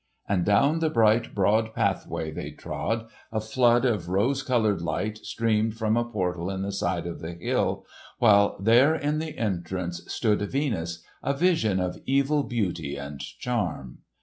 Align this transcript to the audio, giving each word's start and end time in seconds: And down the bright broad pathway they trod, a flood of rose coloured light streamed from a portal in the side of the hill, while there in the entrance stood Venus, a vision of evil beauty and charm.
And 0.27 0.43
down 0.43 0.79
the 0.79 0.89
bright 0.89 1.35
broad 1.35 1.75
pathway 1.75 2.31
they 2.31 2.49
trod, 2.49 3.05
a 3.31 3.39
flood 3.39 3.85
of 3.85 4.09
rose 4.09 4.41
coloured 4.41 4.81
light 4.81 5.19
streamed 5.19 5.77
from 5.77 5.95
a 5.95 6.03
portal 6.03 6.49
in 6.49 6.63
the 6.63 6.71
side 6.71 7.05
of 7.05 7.19
the 7.19 7.33
hill, 7.33 7.85
while 8.17 8.55
there 8.59 8.95
in 8.95 9.19
the 9.19 9.37
entrance 9.37 10.01
stood 10.11 10.41
Venus, 10.41 11.03
a 11.21 11.35
vision 11.35 11.79
of 11.79 12.01
evil 12.07 12.41
beauty 12.41 12.95
and 12.95 13.19
charm. 13.19 13.99